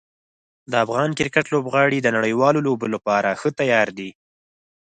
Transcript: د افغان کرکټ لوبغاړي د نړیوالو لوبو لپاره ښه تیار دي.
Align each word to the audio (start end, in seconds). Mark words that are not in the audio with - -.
د 0.71 0.73
افغان 0.85 1.09
کرکټ 1.19 1.45
لوبغاړي 1.53 1.99
د 2.01 2.07
نړیوالو 2.17 2.59
لوبو 2.67 2.87
لپاره 2.95 3.29
ښه 3.39 3.49
تیار 3.59 3.87
دي. 3.97 4.09